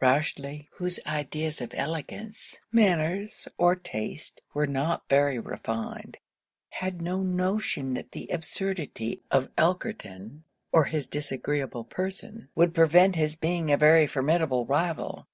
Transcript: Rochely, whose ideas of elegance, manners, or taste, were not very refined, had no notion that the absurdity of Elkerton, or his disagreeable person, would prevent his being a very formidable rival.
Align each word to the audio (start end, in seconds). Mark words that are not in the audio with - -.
Rochely, 0.00 0.68
whose 0.76 1.00
ideas 1.04 1.60
of 1.60 1.74
elegance, 1.74 2.56
manners, 2.72 3.46
or 3.58 3.76
taste, 3.76 4.40
were 4.54 4.66
not 4.66 5.06
very 5.10 5.38
refined, 5.38 6.16
had 6.70 7.02
no 7.02 7.22
notion 7.22 7.92
that 7.92 8.12
the 8.12 8.26
absurdity 8.28 9.20
of 9.30 9.50
Elkerton, 9.58 10.44
or 10.72 10.84
his 10.84 11.06
disagreeable 11.06 11.84
person, 11.84 12.48
would 12.54 12.74
prevent 12.74 13.16
his 13.16 13.36
being 13.36 13.70
a 13.70 13.76
very 13.76 14.06
formidable 14.06 14.64
rival. 14.64 15.26